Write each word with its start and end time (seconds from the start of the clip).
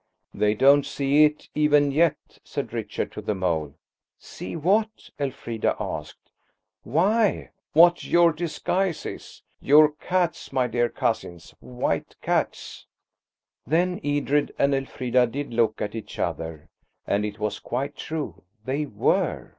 "They 0.33 0.55
don't 0.55 0.83
see 0.83 1.25
it–even 1.25 1.91
yet," 1.91 2.15
said 2.43 2.73
Richard 2.73 3.11
to 3.11 3.21
the 3.21 3.35
mole. 3.35 3.75
"See 4.17 4.55
what?" 4.55 5.11
Elfrida 5.19 5.75
asked. 5.79 6.31
"Why, 6.81 7.51
what 7.73 8.03
your 8.03 8.33
disguise 8.33 9.05
is. 9.05 9.43
You're 9.59 9.89
cats, 9.91 10.51
my 10.51 10.65
dear 10.65 10.89
cousins, 10.89 11.53
white 11.59 12.15
cats!" 12.19 12.87
Then 13.67 13.99
Edred 14.03 14.55
and 14.57 14.73
Elfrida 14.73 15.27
did 15.27 15.53
look 15.53 15.83
at 15.83 15.93
each 15.93 16.17
other, 16.17 16.69
and 17.05 17.23
it 17.23 17.37
was 17.37 17.59
quite 17.59 17.95
true, 17.95 18.41
they 18.65 18.87
were. 18.87 19.49